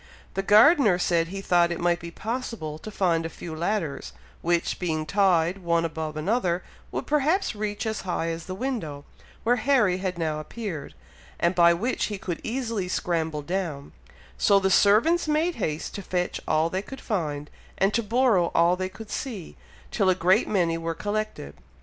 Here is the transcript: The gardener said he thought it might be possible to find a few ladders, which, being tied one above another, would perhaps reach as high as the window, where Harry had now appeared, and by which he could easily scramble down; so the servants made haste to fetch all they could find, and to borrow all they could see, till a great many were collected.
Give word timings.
The 0.33 0.41
gardener 0.41 0.97
said 0.97 1.27
he 1.27 1.41
thought 1.41 1.71
it 1.71 1.79
might 1.79 1.99
be 1.99 2.09
possible 2.09 2.79
to 2.79 2.89
find 2.89 3.23
a 3.23 3.29
few 3.29 3.55
ladders, 3.55 4.13
which, 4.41 4.79
being 4.79 5.05
tied 5.05 5.59
one 5.59 5.85
above 5.85 6.17
another, 6.17 6.63
would 6.91 7.05
perhaps 7.05 7.53
reach 7.55 7.85
as 7.85 8.01
high 8.01 8.29
as 8.29 8.47
the 8.47 8.55
window, 8.55 9.05
where 9.43 9.57
Harry 9.57 9.97
had 9.99 10.17
now 10.17 10.39
appeared, 10.39 10.95
and 11.39 11.53
by 11.53 11.75
which 11.75 12.05
he 12.05 12.17
could 12.17 12.41
easily 12.43 12.87
scramble 12.87 13.43
down; 13.43 13.91
so 14.39 14.59
the 14.59 14.71
servants 14.71 15.27
made 15.27 15.57
haste 15.57 15.93
to 15.93 16.01
fetch 16.01 16.41
all 16.47 16.67
they 16.71 16.81
could 16.81 16.99
find, 16.99 17.51
and 17.77 17.93
to 17.93 18.01
borrow 18.01 18.47
all 18.55 18.75
they 18.75 18.89
could 18.89 19.11
see, 19.11 19.55
till 19.91 20.09
a 20.09 20.15
great 20.15 20.47
many 20.47 20.79
were 20.79 20.95
collected. 20.95 21.53